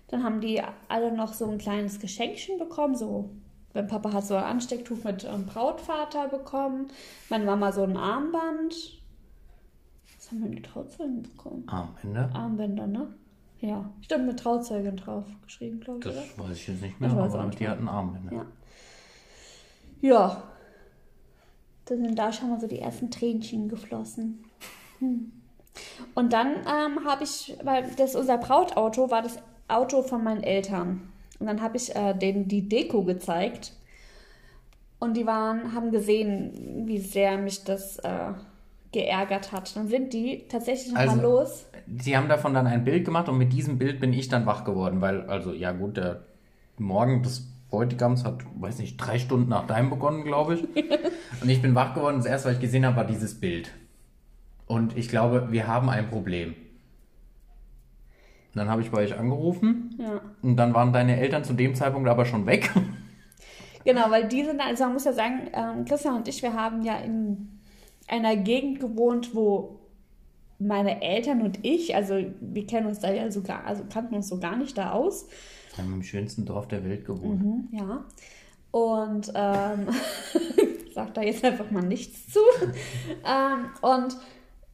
[0.09, 3.31] Dann haben die alle noch so ein kleines Geschenkchen bekommen, so
[3.75, 6.89] mein Papa hat so ein Anstecktuch mit ähm, Brautvater bekommen,
[7.29, 8.75] meine Mama so ein Armband.
[10.17, 11.69] Was haben wir die Trauzeugen bekommen?
[11.69, 12.31] Armbänder?
[12.35, 13.15] Armbänder, ne?
[13.61, 16.49] Ja, stimmt, mit Trauzeugen drauf geschrieben, glaube ich, Das oder?
[16.49, 18.33] weiß ich jetzt nicht mehr, auch aber die hatten Armbänder.
[18.33, 18.47] Ja.
[20.01, 20.43] Ja.
[21.85, 24.45] Dann sind da schon mal so die ersten Tränchen geflossen.
[24.99, 25.33] Hm.
[26.15, 29.39] Und dann ähm, habe ich, weil das unser Brautauto war das
[29.69, 31.03] Auto von meinen Eltern.
[31.39, 33.73] Und dann habe ich äh, denen die Deko gezeigt.
[34.99, 38.33] Und die waren, haben gesehen, wie sehr mich das äh,
[38.93, 39.77] geärgert hat.
[39.77, 41.67] Dann sind die tatsächlich nochmal Also- los.
[42.01, 44.65] Sie haben davon dann ein Bild gemacht und mit diesem Bild bin ich dann wach
[44.65, 46.23] geworden, weil, also ja gut, der
[46.77, 50.63] Morgen des Bräutigams hat, weiß nicht, drei Stunden nach deinem begonnen, glaube ich.
[51.43, 53.71] und ich bin wach geworden, das erste, was ich gesehen habe, war dieses Bild.
[54.67, 56.55] Und ich glaube, wir haben ein Problem.
[58.55, 60.21] Und dann habe ich bei euch angerufen Ja.
[60.43, 62.71] und dann waren deine Eltern zu dem Zeitpunkt aber schon weg.
[63.85, 66.83] Genau, weil die sind, also man muss ja sagen, ähm, Christian und ich, wir haben
[66.83, 67.49] ja in
[68.07, 69.79] einer Gegend gewohnt, wo
[70.59, 74.41] meine Eltern und ich, also wir kennen uns da ja sogar, also kannten uns so
[74.41, 75.27] gar nicht da aus.
[75.75, 77.43] Wir haben im schönsten Dorf der Welt gewohnt.
[77.43, 78.05] Mhm, ja.
[78.73, 79.87] Und ähm,
[80.95, 82.41] sag da jetzt einfach mal nichts zu.
[83.25, 84.17] ähm, und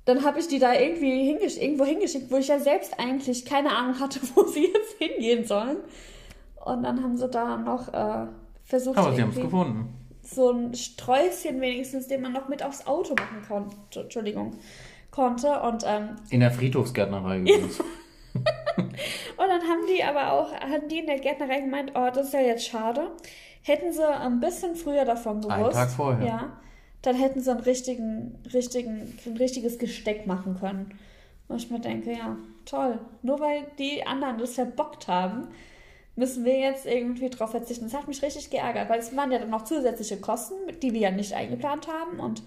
[0.05, 3.75] dann habe ich die da irgendwie hingesch irgendwo hingeschickt, wo ich ja selbst eigentlich keine
[3.77, 5.79] Ahnung hatte, wo sie jetzt hingehen sollen.
[6.65, 8.27] Und dann haben sie da noch äh,
[8.65, 9.95] versucht, Aber sie haben es irgendwie- gefunden.
[10.23, 14.53] so ein Sträußchen wenigstens, den man noch mit aufs Auto machen konnte, Entschuldigung,
[15.11, 15.61] konnte.
[15.63, 17.81] Und, ähm, In der Friedhofsgärtnerei übrigens.
[18.35, 18.89] und
[19.39, 22.41] dann haben die aber auch, haben die in der Gärtnerei gemeint, oh, das ist ja
[22.41, 23.13] jetzt schade.
[23.63, 25.55] Hätten sie ein bisschen früher davon gewusst.
[25.55, 26.27] Einen Tag vorher.
[26.27, 26.53] Ja.
[27.05, 30.99] Dann hätten sie einen richtigen, richtigen, ein richtiges Gesteck machen können.
[31.49, 32.99] Und ich mir denke, ja, toll.
[33.23, 35.49] Nur weil die anderen das verbockt haben,
[36.17, 37.85] müssen wir jetzt irgendwie drauf verzichten.
[37.85, 41.01] Das hat mich richtig geärgert, weil es waren ja dann noch zusätzliche Kosten, die wir
[41.01, 42.21] ja nicht eingeplant haben.
[42.21, 42.43] Und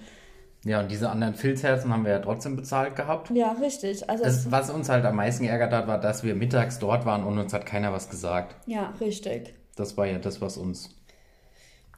[0.65, 3.29] ja, und diese anderen Filzherzen haben wir ja trotzdem bezahlt gehabt.
[3.29, 4.09] ja, richtig.
[4.09, 7.23] Also, Das, was uns halt am meisten geärgert hat, war, dass wir mittags dort waren
[7.23, 8.55] und uns hat keiner was gesagt.
[8.65, 9.53] ja, richtig.
[9.75, 10.89] Das war ja das, was uns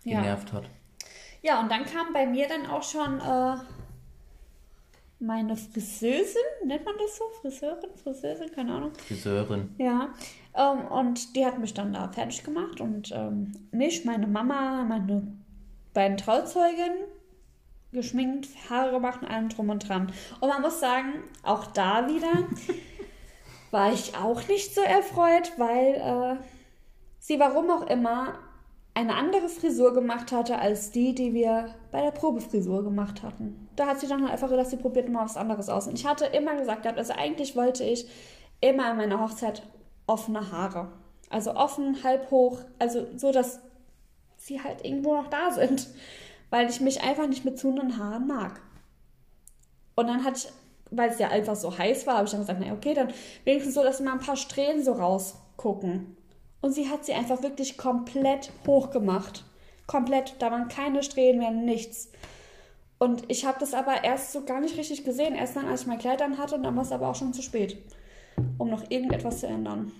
[0.03, 0.19] Ja.
[0.19, 0.69] genervt hat.
[1.41, 3.57] Ja, und dann kam bei mir dann auch schon äh,
[5.19, 7.23] meine Friseusin, nennt man das so?
[7.41, 8.93] Friseurin, Friseusin, keine Ahnung.
[8.95, 9.75] Friseurin.
[9.77, 10.13] Ja,
[10.55, 15.27] ähm, und die hat mich dann da fertig gemacht und ähm, mich, meine Mama, meine
[15.93, 16.93] beiden Trauzeugen
[17.91, 20.11] geschminkt, Haare gemacht und allem drum und dran.
[20.39, 22.47] Und man muss sagen, auch da wieder
[23.71, 26.43] war ich auch nicht so erfreut, weil äh,
[27.19, 28.35] sie warum auch immer
[28.93, 33.69] eine andere Frisur gemacht hatte als die, die wir bei der Probefrisur gemacht hatten.
[33.75, 35.87] Da hat sie dann halt einfach gedacht, sie probiert mal was anderes aus.
[35.87, 38.09] Und ich hatte immer gesagt, also eigentlich wollte ich
[38.61, 39.63] immer an meiner Hochzeit
[40.05, 40.91] offene Haare.
[41.29, 43.59] Also offen, halb hoch, also so, dass
[44.37, 45.87] sie halt irgendwo noch da sind.
[46.49, 48.59] Weil ich mich einfach nicht mit zunen Haaren mag.
[49.95, 50.53] Und dann hatte ich,
[50.91, 53.75] weil es ja einfach so heiß war, habe ich dann gesagt, na okay, dann wenigstens
[53.75, 56.17] so, dass mal ein paar Strähnen so rausgucken.
[56.61, 59.45] Und sie hat sie einfach wirklich komplett hochgemacht.
[59.87, 60.35] Komplett.
[60.39, 62.11] Da waren keine Strähnen mehr, nichts.
[62.97, 65.35] Und ich habe das aber erst so gar nicht richtig gesehen.
[65.35, 67.33] Erst dann, als ich mein Kleid an hatte und dann war es aber auch schon
[67.33, 67.77] zu spät,
[68.57, 69.91] um noch irgendetwas zu ändern.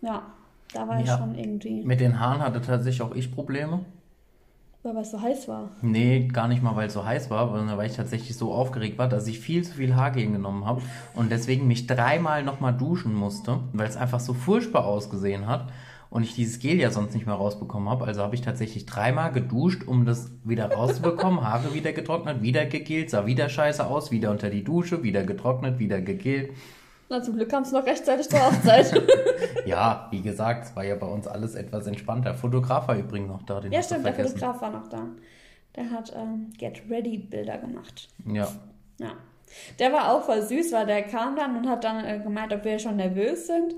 [0.00, 0.26] Ja,
[0.72, 1.18] da war ich Ja.
[1.18, 3.84] schon irgendwie, Mit den Haaren hatte tatsächlich auch ich Probleme.
[4.82, 5.70] Weil es so heiß war.
[5.82, 8.98] Nee, gar nicht mal, weil es so heiß war, sondern weil ich tatsächlich so aufgeregt
[8.98, 10.82] war, dass ich viel zu viel Haargel genommen habe
[11.14, 15.70] und deswegen mich dreimal nochmal duschen musste, weil es einfach so furchtbar ausgesehen hat
[16.08, 18.04] und ich dieses Gel ja sonst nicht mehr rausbekommen habe.
[18.04, 23.10] Also habe ich tatsächlich dreimal geduscht, um das wieder rauszubekommen, Haare wieder getrocknet, wieder gegelt,
[23.10, 26.50] sah wieder scheiße aus, wieder unter die Dusche, wieder getrocknet, wieder gegelt.
[27.10, 28.92] Na, zum Glück kam es noch rechtzeitig zur Hochzeit.
[29.66, 32.34] Ja, wie gesagt, es war ja bei uns alles etwas entspannter.
[32.34, 34.14] Fotograf war übrigens noch da, den ja, stimmt, der.
[34.14, 35.06] Fotograf war noch da.
[35.76, 38.08] Der hat ähm, Get Ready Bilder gemacht.
[38.26, 38.48] Ja.
[38.98, 39.12] Ja.
[39.78, 42.64] Der war auch voll süß, weil der kam dann und hat dann äh, gemeint, ob
[42.64, 43.74] wir schon nervös sind.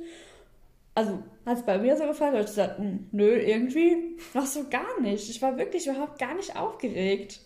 [0.95, 4.69] Also, hat es bei mir so gefallen, weil ich gesagt, "Hm, nö, irgendwie noch so
[4.69, 5.29] gar nicht.
[5.31, 7.41] Ich war wirklich überhaupt gar nicht aufgeregt.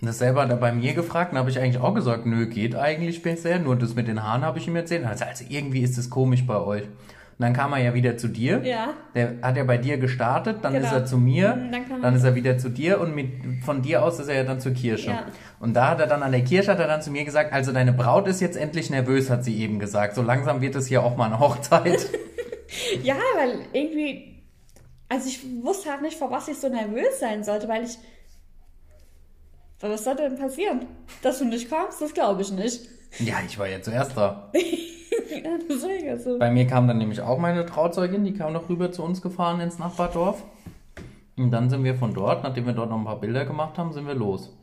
[0.00, 3.22] Dasselbe hat er bei mir gefragt, dann habe ich eigentlich auch gesagt, nö, geht eigentlich
[3.22, 5.04] bisher, nur das mit den Haaren habe ich ihm erzählt.
[5.04, 6.82] Also, also irgendwie ist es komisch bei euch.
[6.84, 8.60] Und dann kam er ja wieder zu dir.
[8.64, 8.90] Ja.
[9.14, 10.86] Der hat ja bei dir gestartet, dann Genau.
[10.86, 13.28] ist er zu mir, Mhm, dann dann ist er wieder zu dir und mit,
[13.64, 15.10] von dir aus ist er ja dann zur Kirche.
[15.10, 15.26] Ja.
[15.60, 17.72] Und da hat er dann an der Kirche hat er dann zu mir gesagt, also
[17.72, 20.14] deine Braut ist jetzt endlich nervös, hat sie eben gesagt.
[20.16, 22.06] So langsam wird es hier auch mal eine Hochzeit.
[23.02, 24.42] Ja, weil irgendwie,
[25.08, 27.96] also ich wusste halt nicht, vor was ich so nervös sein sollte, weil ich,
[29.80, 30.86] was sollte denn passieren?
[31.22, 32.88] Dass du nicht kommst, das glaube ich nicht.
[33.20, 34.50] ja, ich war ja zuerst da.
[34.54, 36.38] ja, deswegen, also.
[36.38, 39.60] Bei mir kam dann nämlich auch meine Trauzeugin, die kam noch rüber zu uns gefahren
[39.60, 40.42] ins Nachbardorf.
[41.36, 43.92] Und dann sind wir von dort, nachdem wir dort noch ein paar Bilder gemacht haben,
[43.92, 44.56] sind wir los.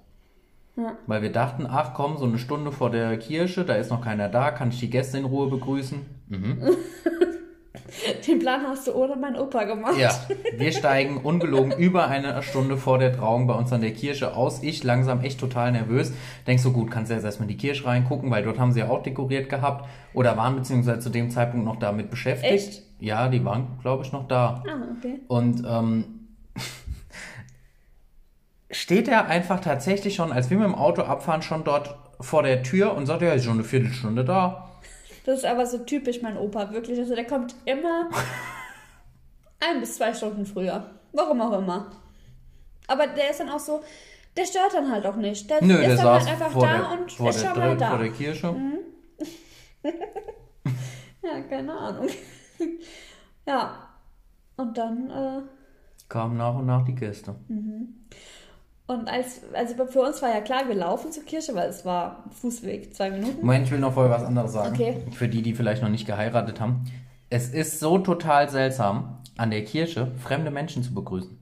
[0.76, 0.98] Ja.
[1.08, 4.28] Weil wir dachten, ach komm, so eine Stunde vor der Kirche, da ist noch keiner
[4.28, 6.06] da, kann ich die Gäste in Ruhe begrüßen?
[6.28, 6.58] Mhm.
[8.28, 9.98] Den Plan hast du ohne meinen Opa gemacht.
[9.98, 10.12] Ja,
[10.58, 14.64] wir steigen ungelogen über eine Stunde vor der Trauung bei uns an der Kirche aus.
[14.64, 16.14] Ich langsam echt total nervös.
[16.48, 18.80] Denk so, gut, kannst du jetzt erstmal in die Kirche reingucken, weil dort haben sie
[18.80, 22.54] ja auch dekoriert gehabt oder waren beziehungsweise zu dem Zeitpunkt noch damit beschäftigt.
[22.54, 22.82] Echt?
[23.00, 24.64] Ja, die waren, glaube ich, noch da.
[24.68, 25.20] Ah, okay.
[25.28, 26.06] Und ähm,
[28.72, 32.64] steht er einfach tatsächlich schon, als wir mit dem Auto abfahren, schon dort vor der
[32.64, 34.70] Tür und sagt, ja, ist schon eine Viertelstunde da.
[35.26, 37.00] Das ist aber so typisch mein Opa, wirklich.
[37.00, 38.10] Also der kommt immer
[39.60, 40.92] ein bis zwei Stunden früher.
[41.12, 41.92] Warum auch immer.
[42.88, 43.82] Aber der ist dann auch so,
[44.38, 45.50] der stört dann halt auch nicht.
[45.50, 47.50] Der Nö, ist der dann saß halt einfach vor, da der, und vor, ist der,
[47.50, 47.90] schon mal da.
[47.90, 48.56] vor der Kirche.
[51.26, 52.08] Ja, keine Ahnung.
[53.48, 53.90] ja.
[54.58, 55.42] Und dann, äh,
[56.08, 57.36] Kamen nach und nach die Gäste.
[58.88, 62.24] Und als, also für uns war ja klar, wir laufen zur Kirche, weil es war
[62.40, 63.42] Fußweg, zwei Minuten.
[63.42, 64.76] Moment, ich will noch vorher was anderes sagen.
[64.76, 64.98] Okay.
[65.12, 66.84] Für die, die vielleicht noch nicht geheiratet haben.
[67.30, 71.36] Es ist so total seltsam, an der Kirche fremde Menschen zu begrüßen.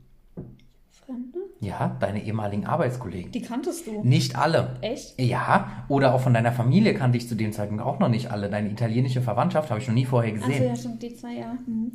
[1.05, 1.39] Fremde?
[1.59, 3.31] Ja, deine ehemaligen Arbeitskollegen.
[3.33, 4.01] Die kanntest du.
[4.03, 4.77] Nicht alle.
[4.81, 5.19] Echt?
[5.19, 8.49] Ja, oder auch von deiner Familie kannte ich zu dem Zeitpunkt auch noch nicht alle.
[8.49, 10.63] Deine italienische Verwandtschaft habe ich noch nie vorher Achso, gesehen.
[10.65, 11.57] ja, stimmt, die zwei, ja.
[11.67, 11.91] Mhm.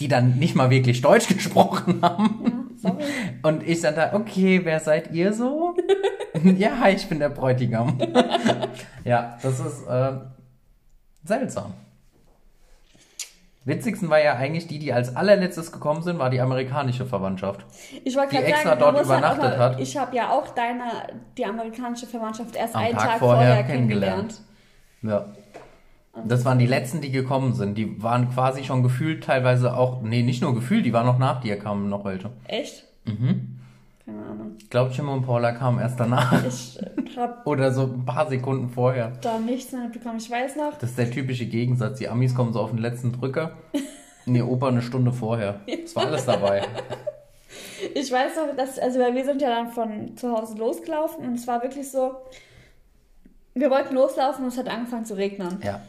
[0.00, 2.40] Die dann nicht mal wirklich Deutsch gesprochen haben.
[2.44, 3.04] Ja, sorry.
[3.42, 5.74] Und ich dann da, okay, wer seid ihr so?
[6.56, 7.98] ja, hi, ich bin der Bräutigam.
[9.04, 10.12] ja, das ist äh,
[11.24, 11.74] seltsam.
[13.64, 17.64] Witzigsten war ja eigentlich die, die als allerletztes gekommen sind, war die amerikanische Verwandtschaft.
[18.04, 19.80] Ich wollte Die extra sagen, dort halt übernachtet mal, hat.
[19.80, 20.84] Ich habe ja auch deine,
[21.38, 24.42] die amerikanische Verwandtschaft erst Am einen Tag Tag, vorher vorher, kennengelernt.
[25.00, 25.36] kennengelernt.
[25.36, 25.62] Ja.
[26.26, 27.76] Das waren die letzten, die gekommen sind.
[27.76, 31.40] Die waren quasi schon gefühlt teilweise auch, nee, nicht nur gefühlt, die waren noch nach
[31.40, 32.30] dir, kamen noch welche.
[32.46, 32.84] Echt?
[33.04, 33.58] Mhm.
[34.04, 34.52] Keine Ahnung.
[34.58, 36.44] Ich glaube, Jim und Paula kamen erst danach.
[36.46, 36.78] Ich
[37.16, 39.12] habe Oder so ein paar Sekunden vorher.
[39.22, 40.18] da nichts mehr mitbekommen.
[40.18, 41.98] Ich weiß noch, Das ist der typische Gegensatz.
[41.98, 43.52] Die Amis kommen so auf den letzten Drücker.
[44.26, 45.60] Ihr Opa eine Stunde vorher.
[45.82, 46.62] Das war alles dabei.
[47.94, 51.34] ich weiß noch, dass, also weil wir sind ja dann von zu Hause losgelaufen und
[51.34, 52.12] es war wirklich so,
[53.54, 55.58] wir wollten loslaufen und es hat angefangen zu regnen.
[55.62, 55.80] Ja.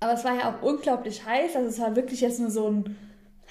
[0.00, 2.96] Aber es war ja auch unglaublich heiß, also es war wirklich jetzt nur so ein,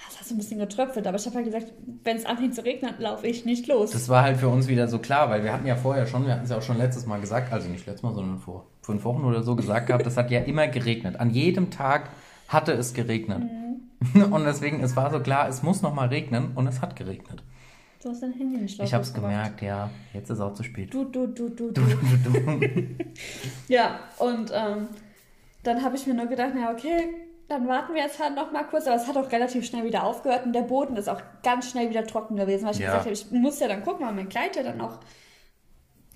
[0.08, 2.64] es hat so ein bisschen getröpfelt, aber ich habe halt gesagt, wenn es anfängt zu
[2.64, 3.90] regnen, laufe ich nicht los.
[3.92, 6.32] Das war halt für uns wieder so klar, weil wir hatten ja vorher schon, wir
[6.32, 9.04] hatten es ja auch schon letztes Mal gesagt, also nicht letztes Mal, sondern vor fünf
[9.04, 11.20] Wochen oder so gesagt gehabt, das hat ja immer geregnet.
[11.20, 12.10] An jedem Tag
[12.48, 13.42] hatte es geregnet.
[14.30, 17.42] Und deswegen, es war so klar, es muss nochmal regnen und es hat geregnet.
[18.02, 19.58] Du hast dein Handy nicht Ich habe es lautlos gemacht.
[19.58, 19.90] gemerkt, ja.
[20.14, 20.92] Jetzt ist auch zu spät.
[20.94, 21.96] Du, du, du, du, Du, du.
[22.30, 22.86] du, du.
[23.68, 24.88] Ja, und ähm,
[25.62, 27.08] dann habe ich mir nur gedacht, na okay,
[27.48, 28.86] dann warten wir jetzt halt noch mal kurz.
[28.86, 31.90] Aber es hat auch relativ schnell wieder aufgehört und der Boden ist auch ganz schnell
[31.90, 32.86] wieder trocken gewesen, weil ich Ja.
[32.86, 34.98] gesagt habe, ich muss ja dann gucken, weil mein Kleid ja dann auch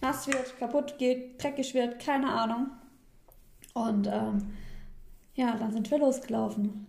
[0.01, 2.71] nass wird, kaputt geht, dreckig wird, keine Ahnung.
[3.75, 4.55] Und ähm,
[5.35, 6.87] ja, dann sind wir losgelaufen.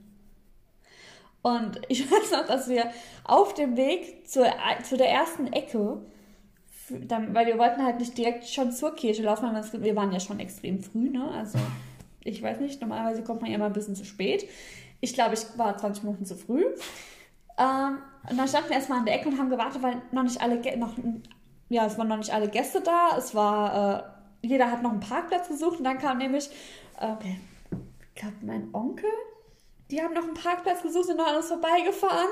[1.42, 2.92] Und ich weiß noch, dass wir
[3.24, 4.48] auf dem Weg zur,
[4.84, 6.02] zu der ersten Ecke,
[6.90, 10.20] dann, weil wir wollten halt nicht direkt schon zur Kirche laufen, weil wir waren ja
[10.20, 11.32] schon extrem früh, ne?
[11.32, 11.58] Also,
[12.26, 14.50] ich weiß nicht, normalerweise kommt man ja immer ein bisschen zu spät.
[15.00, 16.66] Ich glaube, ich war 20 Minuten zu früh.
[17.58, 20.42] Ähm, und dann standen wir erstmal an der Ecke und haben gewartet, weil noch nicht
[20.42, 20.94] alle, noch,
[21.70, 23.16] ja, es waren noch nicht alle Gäste da.
[23.18, 26.50] Es war, äh, jeder hat noch einen Parkplatz gesucht und dann kam nämlich,
[27.00, 27.14] äh,
[27.72, 29.10] ich glaube, mein Onkel,
[29.92, 32.30] die haben noch einen Parkplatz gesucht, sind noch uns vorbeigefahren.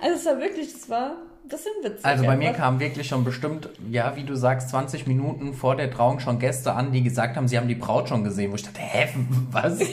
[0.00, 2.04] Also es war wirklich, es war ein bisschen witzig.
[2.04, 5.90] Also bei mir kamen wirklich schon bestimmt, ja, wie du sagst, 20 Minuten vor der
[5.90, 8.50] Trauung schon Gäste an, die gesagt haben, sie haben die Braut schon gesehen.
[8.50, 9.08] Wo ich dachte, hä,
[9.50, 9.78] was?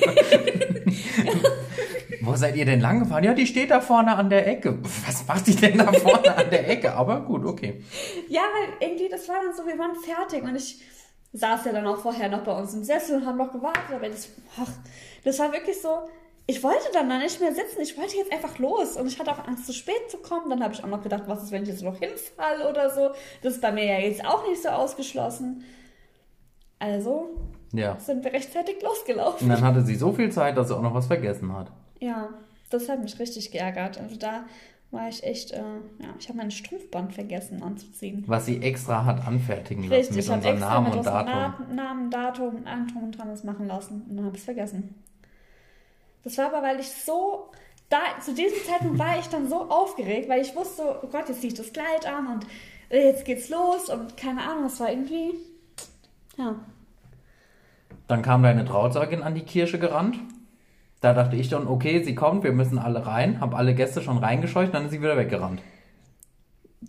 [2.22, 3.24] Wo seid ihr denn lang gefahren?
[3.26, 4.80] Ja, die steht da vorne an der Ecke.
[5.06, 6.94] Was macht die denn da vorne an der Ecke?
[6.94, 7.84] Aber gut, okay.
[8.30, 10.82] Ja, weil irgendwie, das war dann so, wir waren fertig und ich
[11.34, 14.08] saß ja dann auch vorher noch bei uns im Sessel und haben noch gewartet, aber
[14.08, 14.70] das, ach,
[15.26, 16.08] das war wirklich so,
[16.46, 19.32] ich wollte dann da nicht mehr sitzen, ich wollte jetzt einfach los und ich hatte
[19.32, 20.50] auch Angst, zu spät zu kommen.
[20.50, 23.12] Dann habe ich auch noch gedacht, was ist, wenn ich jetzt noch hinfalle oder so.
[23.42, 25.64] Das ist bei mir ja jetzt auch nicht so ausgeschlossen.
[26.80, 27.30] Also
[27.72, 27.98] ja.
[27.98, 29.50] sind wir rechtzeitig losgelaufen.
[29.50, 31.72] Und dann hatte sie so viel Zeit, dass sie auch noch was vergessen hat.
[32.00, 32.30] Ja,
[32.70, 33.98] das hat mich richtig geärgert.
[34.02, 34.44] Also da
[34.92, 38.26] war ich echt, äh, ja, ich habe mein Strumpfband vergessen anzuziehen.
[38.28, 41.66] Was sie extra hat anfertigen lassen richtig, mit unserem Namen und Datum.
[41.70, 44.04] Na Namen, Datum und allem drum und dran das machen lassen.
[44.10, 45.03] Und dann habe ich es vergessen.
[46.24, 47.52] Das war aber, weil ich so,
[47.90, 51.42] da, zu diesem Zeitpunkt war ich dann so aufgeregt, weil ich wusste, oh Gott, jetzt
[51.42, 52.46] ziehe ich das Kleid an und
[52.90, 55.34] äh, jetzt geht's los und keine Ahnung, es war irgendwie,
[56.38, 56.56] ja.
[58.08, 60.18] Dann kam deine Trauzeugin an die Kirche gerannt.
[61.02, 63.42] Da dachte ich dann, okay, sie kommt, wir müssen alle rein.
[63.42, 65.62] Hab alle Gäste schon reingescheucht, dann ist sie wieder weggerannt.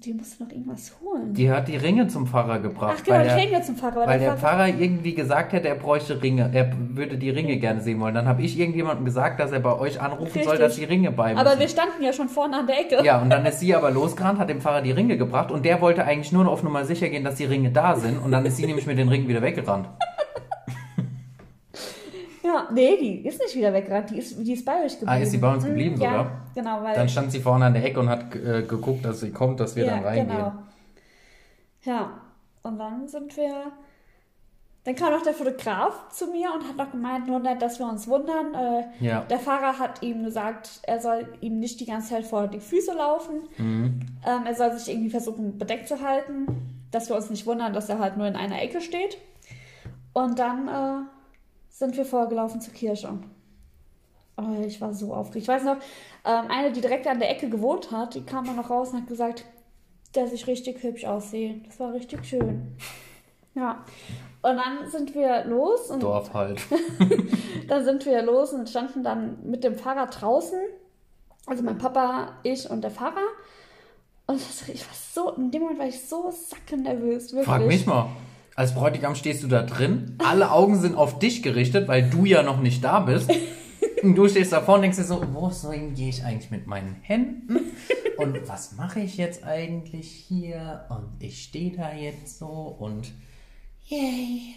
[0.03, 1.33] Die musste noch irgendwas holen.
[1.35, 2.97] Die hat die Ringe zum Pfarrer gebracht.
[2.99, 4.03] Ach genau, weil rede jetzt zum Pfarrer.
[4.03, 6.51] aber weil der Pfarrer- Pfarrer irgendwie gesagt hätte, er bräuchte Ringe.
[6.53, 8.15] Er würde die Ringe gerne sehen wollen.
[8.15, 10.59] Dann habe ich irgendjemandem gesagt, dass er bei euch anrufen soll, Richtig.
[10.59, 11.61] dass die Ringe bei Aber müssen.
[11.61, 13.05] wir standen ja schon vorne an der Ecke.
[13.05, 15.81] Ja, und dann ist sie aber losgerannt, hat dem Pfarrer die Ringe gebracht und der
[15.81, 18.45] wollte eigentlich nur noch auf Nummer sicher gehen, dass die Ringe da sind und dann
[18.47, 19.87] ist sie nämlich mit den Ringen wieder weggerannt.
[22.55, 25.11] Ja, nee, die ist nicht wieder weggerannt, die ist, die ist bei euch geblieben.
[25.11, 26.25] Ah, ist sie bei uns geblieben Mhm, sogar?
[26.25, 26.95] Ja, genau, weil...
[26.95, 29.75] Dann stand sie vorne an der Ecke und hat äh, geguckt, dass sie kommt, dass
[29.77, 30.29] wir ja, dann reingehen.
[30.37, 30.53] Genau.
[31.83, 32.11] Ja,
[32.63, 33.73] und dann sind wir...
[34.85, 37.89] Dann kam noch der Fotograf zu mir und hat noch gemeint, nur nicht, dass wir
[37.89, 38.55] uns wundern.
[38.55, 39.21] Äh, Ja.
[39.23, 42.93] Der Fahrer hat ihm gesagt, er soll ihm nicht die ganze Zeit vor die Füße
[42.93, 43.45] laufen.
[43.57, 44.01] Mhm.
[44.27, 46.47] Ähm, er soll sich irgendwie versuchen, bedeckt zu halten,
[46.91, 49.17] dass wir uns nicht wundern, dass er halt nur in einer Ecke steht.
[50.13, 51.07] Und dann äh,
[51.75, 53.19] sind wir vorgelaufen zur Kirche.
[54.37, 55.43] Oh, ich war so aufgeregt.
[55.43, 55.77] Ich weiß noch,
[56.25, 59.03] ähm, eine, die direkt an der Ecke gewohnt hat, die kam dann noch raus und
[59.03, 59.45] hat gesagt,
[60.13, 61.61] dass ich richtig hübsch aussehe.
[61.67, 62.77] Das war richtig schön.
[63.55, 63.85] Ja.
[64.43, 66.61] Und dann sind wir los und Dorf halt.
[67.69, 70.59] dann sind wir los und standen dann mit dem Fahrrad draußen.
[71.47, 73.27] Also mein Papa, ich und der Fahrer.
[74.27, 77.47] Und ich war so, in dem Moment war ich so sackennervös, wirklich.
[77.47, 78.09] Frag mich mal.
[78.57, 82.43] Als Bräutigam stehst du da drin, alle Augen sind auf dich gerichtet, weil du ja
[82.43, 83.31] noch nicht da bist.
[84.03, 86.67] Und du stehst da vorne und denkst dir so, wo sohin gehe ich eigentlich mit
[86.67, 87.59] meinen Händen?
[88.19, 90.85] Und was mache ich jetzt eigentlich hier?
[90.91, 93.13] Und ich stehe da jetzt so und
[93.87, 94.55] yay.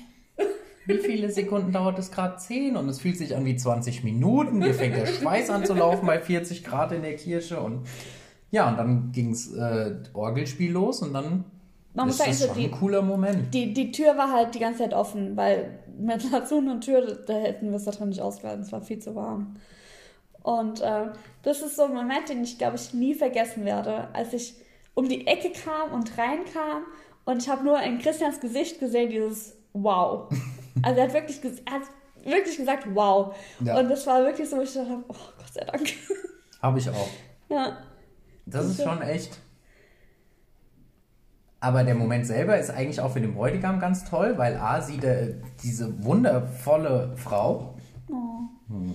[0.85, 2.37] Wie viele Sekunden dauert es gerade?
[2.37, 4.59] 10 und es fühlt sich an wie 20 Minuten.
[4.59, 7.87] Mir fängt der Schweiß an zu laufen bei 40 Grad in der Kirche und
[8.51, 11.45] ja, und dann ging's äh, Orgelspiel los und dann
[11.97, 13.53] Man muss ist sagen, das so schon die- ein cooler Moment.
[13.53, 17.33] Die, die Tür war halt die ganze Zeit offen, weil mit zu und Tür, da
[17.33, 18.63] hätten wir es da drin nicht ausgehalten.
[18.63, 19.55] Es war viel zu warm.
[20.43, 21.07] Und äh,
[21.43, 24.53] das ist so ein Moment, den ich, glaube ich, nie vergessen werde, als ich
[24.93, 26.83] um die Ecke kam und reinkam
[27.25, 30.29] und ich habe nur in Christians Gesicht gesehen, dieses Wow.
[30.83, 31.81] Also er hat wirklich, er hat
[32.23, 33.35] wirklich gesagt Wow.
[33.59, 33.79] Ja.
[33.79, 35.89] Und das war wirklich so, wo ich dachte, oh Gott sei Dank.
[36.61, 37.07] Habe ich auch.
[37.49, 37.77] ja.
[38.45, 39.37] Das ist schon echt.
[41.59, 45.03] Aber der Moment selber ist eigentlich auch für den Bräutigam ganz toll, weil A sieht
[45.03, 45.29] er
[45.63, 47.77] diese wundervolle Frau
[48.69, 48.91] Oh.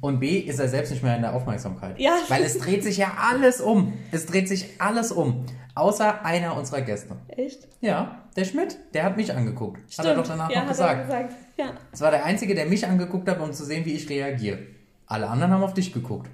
[0.00, 1.98] Und B ist er selbst nicht mehr in der Aufmerksamkeit.
[1.98, 2.18] Ja.
[2.28, 3.94] Weil es dreht sich ja alles um.
[4.12, 5.46] Es dreht sich alles um.
[5.74, 7.16] Außer einer unserer Gäste.
[7.28, 7.68] Echt?
[7.80, 9.80] Ja, der Schmidt, der hat mich angeguckt.
[9.98, 11.06] Hat er doch danach ja, noch gesagt.
[11.06, 11.34] Gesagt.
[11.58, 11.72] Ja.
[11.92, 14.58] Es war der Einzige, der mich angeguckt hat, um zu sehen, wie ich reagiere.
[15.06, 16.30] Alle anderen haben auf dich geguckt.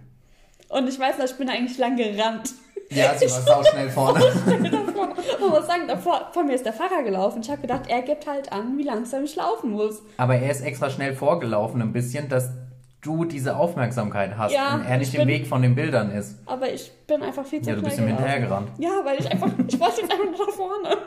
[0.69, 2.55] Und ich weiß noch, ich bin eigentlich lang gerannt.
[2.95, 4.21] Ja, sie war schnell vorne.
[5.41, 7.41] Man muss sagen, davor, vor mir ist der Fahrer gelaufen.
[7.43, 10.03] Ich habe gedacht, er gibt halt an, wie langsam ich laufen muss.
[10.17, 12.51] Aber er ist extra schnell vorgelaufen, ein bisschen, dass
[13.01, 16.39] du diese Aufmerksamkeit hast Ja, und er nicht ich im Weg von den Bildern ist.
[16.47, 18.71] Aber ich bin einfach viel zu Ja, du schnell bist ihm hinterhergerannt.
[18.79, 20.97] Ja, weil ich einfach, ich wollte jetzt einfach nach vorne.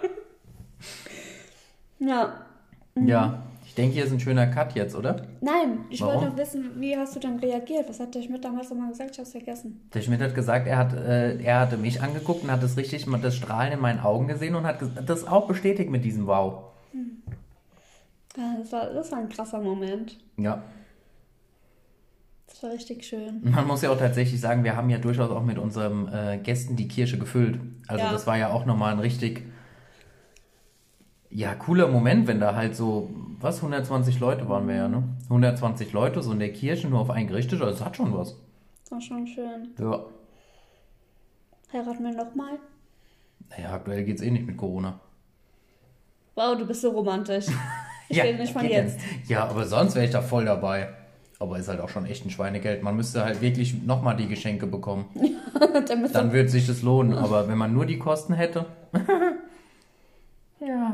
[1.98, 2.34] Ja,
[2.96, 5.26] Ja, ich Ich denke, hier ist ein schöner Cut jetzt, oder?
[5.42, 6.16] Nein, ich Warum?
[6.16, 7.88] wollte noch wissen, wie hast du dann reagiert?
[7.90, 9.12] Was hat der Schmidt damals nochmal gesagt?
[9.12, 9.88] Ich hab's vergessen.
[9.94, 13.06] Der Schmidt hat gesagt, er, hat, äh, er hatte mich angeguckt und hat das richtig,
[13.22, 16.64] das Strahlen in meinen Augen gesehen und hat das auch bestätigt mit diesem Wow.
[18.38, 20.18] Ja, das war, das war ein krasser Moment.
[20.38, 20.62] Ja.
[22.48, 23.42] Das war richtig schön.
[23.44, 26.76] Man muss ja auch tatsächlich sagen, wir haben ja durchaus auch mit unseren äh, Gästen
[26.76, 27.60] die Kirche gefüllt.
[27.88, 28.12] Also Ja.
[28.12, 29.44] das war ja auch nochmal ein richtig,
[31.36, 33.10] ja, cooler Moment, wenn da halt so,
[33.42, 35.04] was, 120 Leute waren wir ja, ne?
[35.26, 38.38] 120 Leute so in der Kirche nur auf einen gerichtet, also das hat schon was.
[38.84, 39.74] Das war schon schön.
[39.78, 40.06] Ja.
[41.74, 42.58] Heiraten wir nochmal?
[43.50, 44.98] Naja, aktuell geht's eh nicht mit Corona.
[46.36, 47.48] Wow, du bist so romantisch.
[48.08, 49.00] Ich rede nicht von jetzt.
[49.28, 50.90] Ja, aber sonst wäre ich da voll dabei.
[51.40, 52.84] Aber ist halt auch schon echt ein Schweinegeld.
[52.84, 55.06] Man müsste halt wirklich nochmal die Geschenke bekommen.
[56.14, 57.18] Dann würde sich das lohnen.
[57.18, 58.68] Aber wenn man nur die Kosten hätte.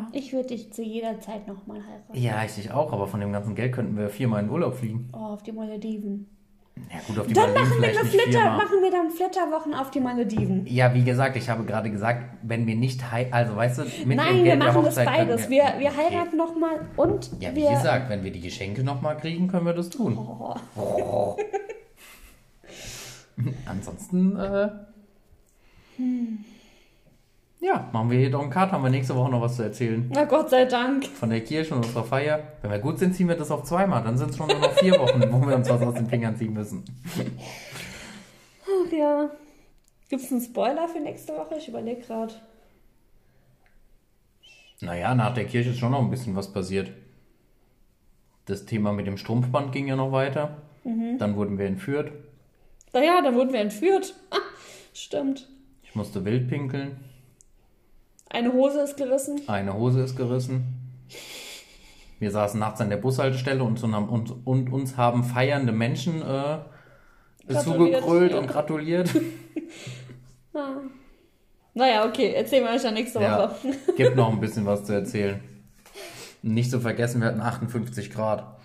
[0.02, 0.08] ja.
[0.20, 2.18] ich würde dich zu jeder Zeit nochmal heiraten.
[2.18, 2.92] Ja, ich dich auch.
[2.94, 5.10] Aber von dem ganzen Geld könnten wir viermal in Urlaub fliegen.
[5.14, 6.28] Oh, auf die Malediven.
[6.90, 9.92] Ja, gut, auf die Dann Malediven machen wir, eine Flitter, machen wir dann Flitterwochen auf
[9.92, 10.66] die Malediven.
[10.68, 14.02] Ja, wie gesagt, ich habe gerade gesagt, wenn wir nicht hei also weißt du, mit
[14.02, 15.50] dem Nein, wir Geld der machen das beides.
[15.50, 15.98] Wir, wir Okay.
[15.98, 17.72] heiraten nochmal und Ja, wie wir.
[17.72, 20.18] gesagt, wenn wir die Geschenke nochmal kriegen, können wir das tun.
[20.18, 20.56] Oh.
[20.80, 21.38] Oh.
[23.66, 24.70] Ansonsten, äh,
[27.62, 30.10] ja, machen wir hier doch einen Cut, haben wir nächste Woche noch was zu erzählen.
[30.12, 31.06] Na Gott sei Dank.
[31.06, 32.42] Von der Kirche und unserer Feier.
[32.62, 34.04] Wenn wir gut sind, ziehen wir das auf zweimal.
[34.04, 36.36] Dann sind es schon nur noch vier Wochen, wo wir uns was aus den Fingern
[36.36, 36.84] ziehen müssen.
[38.66, 39.30] Ach ja.
[40.10, 41.56] Gibt es einen Spoiler für nächste Woche?
[41.58, 42.34] Ich überlege gerade.
[44.82, 46.92] Naja, nach der Kirche ist schon noch ein bisschen was passiert.
[48.46, 50.58] Das Thema mit dem Strumpfband ging ja noch weiter.
[50.84, 52.12] Dann wurden wir entführt.
[52.92, 54.16] Naja, dann wurden wir entführt.
[54.32, 54.38] Ah,
[54.94, 55.48] Stimmt.
[55.84, 56.98] Ich musste wild pinkeln.
[58.32, 59.42] Eine Hose ist gerissen.
[59.48, 60.64] Eine Hose ist gerissen.
[62.20, 66.60] Wir saßen nachts an der Bushaltestelle und, und, und, uns haben feiernde Menschen äh,
[67.62, 68.40] zugegrölt ja.
[68.40, 69.10] und gratuliert.
[70.54, 70.82] Ah.
[71.74, 73.56] Naja, okay, erzählen wir euch dann nächste Ja, Woche.
[73.96, 75.40] gibt noch ein bisschen was zu erzählen.
[76.42, 78.60] Nicht zu vergessen, wir hatten 58 Grad.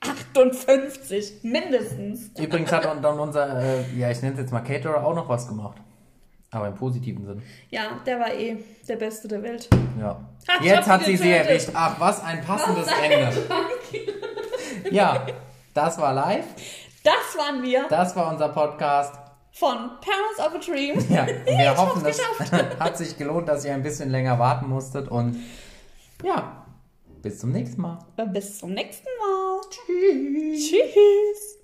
[0.00, 2.30] 58, mindestens.
[2.38, 5.48] Übrigens hat dann unser, äh, ja, ich nenne es jetzt mal Caterer, auch noch was
[5.48, 5.80] gemacht.
[6.52, 7.42] Aber im positiven Sinn.
[7.70, 8.56] Ja, der war eh
[8.88, 9.68] der Beste der Welt.
[10.00, 10.20] Ja.
[10.48, 11.70] Ha, ich Jetzt hat sie sie erwischt.
[11.74, 13.32] Ach, was ein passendes Ende.
[14.90, 15.26] Ja,
[15.74, 16.44] das war live.
[17.04, 19.14] Das waren wir Das war unser Podcast.
[19.52, 20.98] von Parents of a Dream.
[21.08, 22.20] Ja, wir hoffen, das
[22.80, 25.08] hat sich gelohnt, dass ihr ein bisschen länger warten musstet.
[25.08, 25.36] Und
[26.22, 26.64] ja,
[27.22, 27.98] bis zum nächsten Mal.
[28.32, 29.60] Bis zum nächsten Mal.
[29.70, 30.70] Tschüss.
[30.70, 31.56] Tschüss.